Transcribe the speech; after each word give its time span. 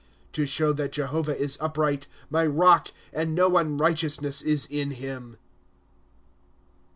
'"To 0.33 0.47
show 0.47 0.73
that 0.73 0.91
Jehovah 0.93 1.37
is 1.39 1.59
upright; 1.61 2.07
My 2.31 2.43
rock, 2.43 2.87
and 3.13 3.35
no 3.35 3.55
unrighteousness 3.57 4.41
is 4.41 4.65
in 4.65 4.89
him. 4.89 5.37